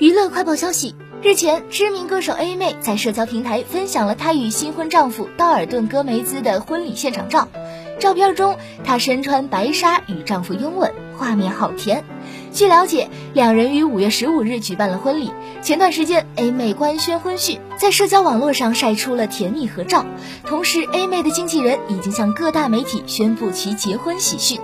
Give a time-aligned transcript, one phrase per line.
[0.00, 0.94] 娱乐快报消息
[1.24, 7.48] 日前知名歌手 a 妹在社交平台分享了她与新婚丈夫道尔顿戈梅兹的婚礼现场照
[7.98, 12.04] 照片中她身穿白纱与丈夫拥吻画面好甜。
[12.52, 15.32] 据了解两人于五月十五日举办了婚礼
[15.62, 20.06] 前段时间 a 妹官宣婚讯在社交网络上晒出了甜蜜合照。
[20.46, 24.60] 同时 a 妹的经纪人已经向各大媒体宣布其结婚喜讯。